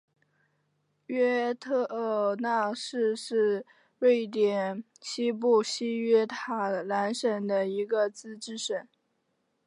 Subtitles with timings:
[1.05, 1.85] 约特
[2.39, 3.63] 讷市是
[3.99, 8.87] 瑞典西部西约塔兰省的一个自治市。